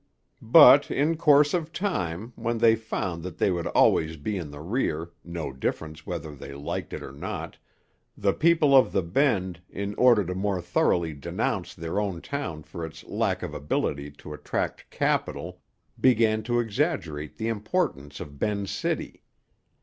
But, 0.41 0.89
in 0.89 1.15
course 1.15 1.53
of 1.53 1.71
time, 1.71 2.33
when 2.35 2.57
they 2.57 2.75
found 2.75 3.21
that 3.21 3.37
they 3.37 3.51
would 3.51 3.67
always 3.67 4.17
be 4.17 4.35
in 4.35 4.49
the 4.49 4.59
rear, 4.59 5.11
no 5.23 5.53
difference 5.53 6.07
whether 6.07 6.33
they 6.33 6.55
liked 6.55 6.91
it 6.91 7.03
or 7.03 7.11
not, 7.11 7.59
the 8.17 8.33
people 8.33 8.75
of 8.75 8.93
the 8.93 9.03
Bend, 9.03 9.61
in 9.69 9.93
order 9.99 10.25
to 10.25 10.33
more 10.33 10.59
thoroughly 10.59 11.13
denounce 11.13 11.75
their 11.75 11.99
own 11.99 12.19
town 12.19 12.63
for 12.63 12.83
its 12.83 13.03
lack 13.03 13.43
of 13.43 13.53
ability 13.53 14.09
to 14.13 14.33
attract 14.33 14.89
Capital, 14.89 15.61
began 15.99 16.41
to 16.41 16.59
exaggerate 16.59 17.37
the 17.37 17.47
importance 17.49 18.19
of 18.19 18.39
Ben's 18.39 18.71
City. 18.71 19.21